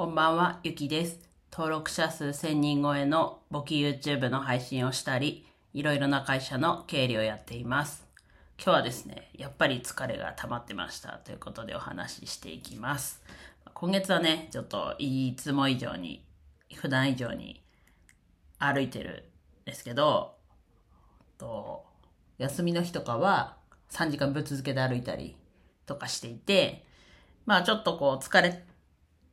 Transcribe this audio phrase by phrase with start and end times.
[0.00, 1.20] こんばんは、ゆきです。
[1.52, 8.02] 登録者数1000人超えの簿記 YouTube の配信をしたり、いろいろな会社の経理をやっています。
[8.56, 13.22] 今日はですね、やっぱり疲れが溜まってましたということでお話ししていきます。
[13.74, 16.24] 今月はね、ちょっといつも以上に、
[16.76, 17.62] 普段以上に
[18.58, 19.30] 歩いてる
[19.64, 20.34] んですけど、
[21.36, 21.84] と
[22.38, 23.58] 休みの日とかは
[23.90, 25.36] 3時間ぶっ続けで歩いたり
[25.84, 26.86] とかしていて、
[27.44, 28.64] まあちょっとこう疲れ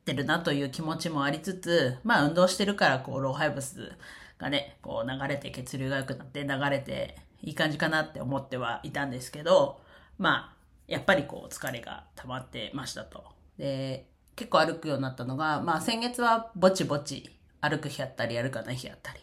[0.08, 3.92] てるなという気持ちもありつつ、まあ運動してるからこう老廃物
[4.38, 9.80] がね、こう流れて血流が良くなって流れていい感じかなって思ってはいたんですけど、
[10.18, 13.22] まあやっぱりこう疲れが溜まってましたと。
[13.58, 17.30] で、結構歩くようになったのが、まあ先月はぼちぼち
[17.60, 19.20] 歩く日あったり歩かない日あったり。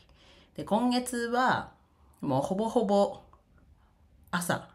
[0.56, 1.72] で、今月は
[2.22, 3.22] もうほぼほぼ
[4.30, 4.70] 朝、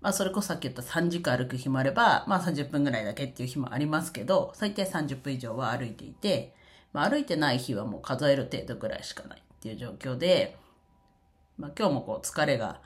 [0.00, 6.54] まあそれこそさっき言った3時間歩く日もあれば、まあ30分ぐらいだけっていう日もありますけど、最低30分以上は歩いていて、
[6.92, 10.56] まあ歩いてない日はもう数える程度ぐらいしかないっていう状況で、
[11.56, 12.80] まあ今日もこう疲れが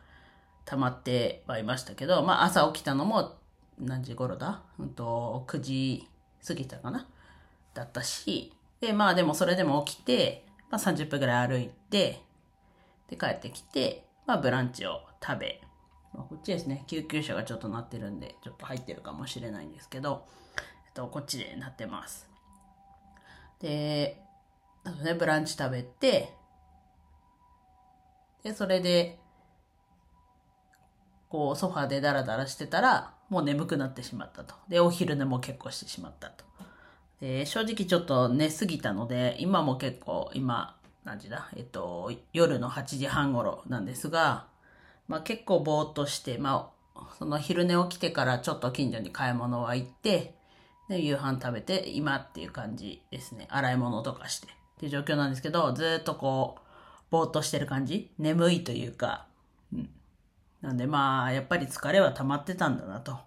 [0.65, 3.35] 溜まってはいましたけど、まあ朝起きたのも
[3.79, 4.63] 何時頃だ？
[4.79, 6.09] うんと、9時
[6.47, 7.07] 過ぎたかな？
[7.75, 12.23] だったし、で、まあでもそれでも起きて、まあ30分ぐらい歩いて、
[13.11, 15.61] で帰ってきて、まあブランチを食べ、
[16.15, 20.27] まあ、こっちですね、救急車がちょっと鳴ってるんで、ちょっと入ってるかもしれないんですけど、
[20.87, 22.29] えっと、こっちで鳴ってます。
[23.61, 24.23] で、
[24.85, 26.35] あとね、ブランチ食べて、
[28.43, 29.19] で、それで、
[31.29, 34.55] こう、ソファーでダラダラしてたら、もう眠くなってしまったと。
[34.69, 36.45] で、お昼寝も結構してしまったと。
[37.21, 41.49] で、正直ちょっと寝すぎたので、今も結構、今、何時だ？
[41.57, 44.47] えっと、夜の8時半頃なんですが、
[45.09, 50.35] まあ結構ぼーっとして、まあ、その昼寝起きてからちょっと近所に買い物は行って、
[50.89, 53.47] で、夕飯食べて、今っていう感じですね。
[53.51, 54.49] 洗い物とかして。
[54.49, 56.63] っていう状況なんですけど、ずっとこう、
[57.11, 59.27] ぼーっとしてる感じ眠いというか、
[59.73, 59.91] うん。
[60.61, 63.19] なんでまあ、やっぱり疲れは溜まってたんだなと。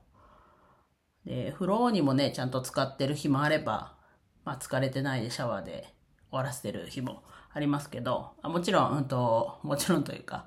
[1.26, 3.96] で、風呂にもね、ちゃんと使ってる日もあれば、
[4.44, 5.94] まあ疲れてないでシャワーで
[6.30, 10.46] 終わらせてる日もありますけど、あもちろん、うんと、もちろんというか、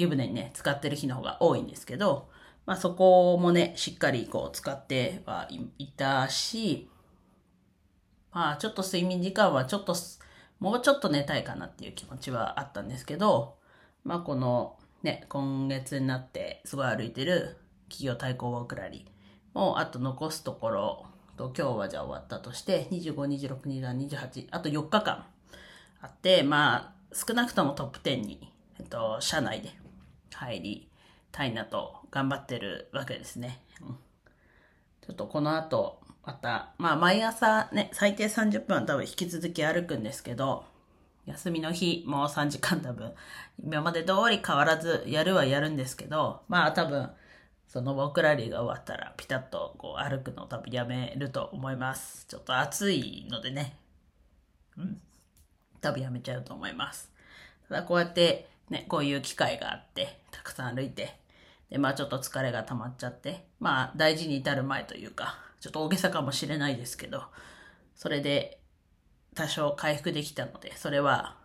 [0.00, 2.28] 湯船にね、使ってる日の方が多いんですけど、
[2.66, 6.88] まあそこもね、しっかりこう使ってはいたし、
[8.32, 9.94] まあちょっと睡眠時間はちょっと、
[10.58, 13.56] もうちょっと寝たいかなっていう気持ちはあったんですけど、
[14.04, 17.56] まあこのね、今月になってすごい歩いてる
[17.88, 21.06] 企業対抗ウォークラリーもあと残すところ
[21.36, 25.24] と今日はじゃあ終わったとして、25、26、27、28、あと4日間
[26.00, 29.70] あって、まあ少なくともトップ10に、えっと、社内で
[30.34, 30.88] 入り
[31.32, 33.60] たいなと頑張ってるわけですね。
[33.80, 40.64] うん、ちょっとこの後、また、まあ毎朝ね、最低30分は多分引き続き歩くんですけど、
[41.26, 43.12] 休みの日もう3時間多分、
[43.62, 47.10] 今まで通り変わらずやるはやるんですけど、まあ多分、
[47.66, 52.26] そのウォークラリーが終わったらピタッとこう歩くのを多分やめると思います。
[52.26, 53.76] ちょっと暑いのでね。
[54.76, 55.00] うん。
[55.80, 57.12] 多分やめちゃうと思います。
[57.68, 61.18] ただこうやってね、こういう機会があって、たくさん歩いて、
[61.68, 67.24] で、まあちょっと疲れが溜まっちゃって、まあ大事に至る前というか、ちょっと大げさかもしれないですけど、
[67.94, 68.60] それで
[69.34, 71.36] 多少回復できたので、それは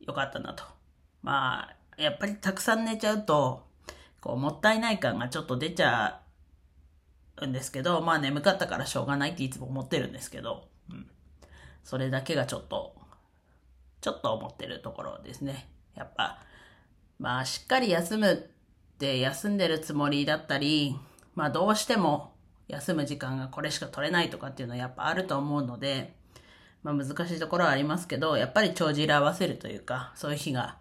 [0.00, 0.64] 良かったなと。
[1.22, 3.66] まあ、やっぱりたくさん寝ちゃうと、
[4.20, 6.20] こう、もったいない感がちょっと出ちゃ
[7.38, 11.06] うんですけど、まあ眠かったからしょうがないっていつも思ってるんですけど、うん。
[11.82, 12.96] それだけがちょっと、
[14.00, 15.68] ちょっと思ってるところですね。
[15.94, 16.43] やっぱ、
[17.24, 18.36] まあしっかり休むっ
[18.98, 20.94] て休んでるつもりだったり、
[21.34, 22.34] まあどうしても
[22.68, 26.14] 休む時間がこれしか取れないとかっていうのはやっぱあると思うので、
[26.82, 30.76] まあ難しいところはありますけど、やっぱり帳尻合わせるというか、そういう日が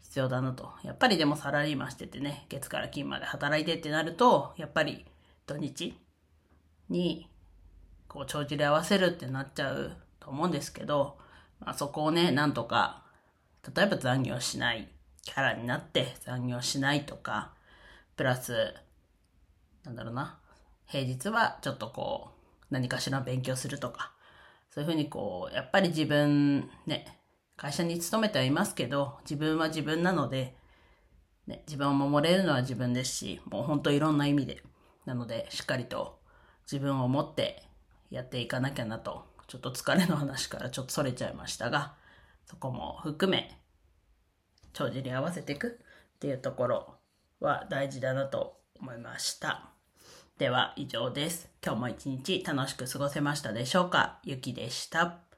[0.00, 0.72] 必要だなと。
[0.82, 5.04] やっぱりでもサラリーマンしててね、月から金まで働いてってなると、やっぱり
[5.46, 5.94] 土日
[6.88, 7.28] に
[8.08, 11.18] こう帳尻合わせるってなっちゃうと思うんですけど、
[11.60, 13.02] まあそこをね、なんとか、
[13.76, 14.88] 例えば残業しない
[15.22, 17.52] キャラになって残業しないとか、
[18.16, 18.74] プラス、
[19.84, 20.38] なんだろうな、
[20.86, 22.30] 平日はちょっとこ
[22.70, 24.12] う、何かしら勉強するとか、
[24.70, 27.18] そういうふうにこう、やっぱり自分、ね、
[27.56, 30.56] 会社に勤めてはいますけど、自分は自分なので、
[31.46, 34.62] ね、自分を守れるのは自分ですし、もう本当いろんな意味で。
[35.04, 36.18] なので、しっかりと
[36.70, 37.62] 自分を持って
[38.10, 41.94] やっていかなきゃなと、ちょっと疲れの話からちょっとそれちゃいましたが、
[42.46, 43.61] そこも含め、
[44.72, 45.78] 帳尻合わせていく
[46.14, 46.94] っていうところ
[47.40, 49.70] は大事だなと思いました。
[50.38, 51.48] では以上です。
[51.64, 54.18] 今日も一日楽しく過ごせましたでしょうか？
[54.24, 55.31] ゆきでした。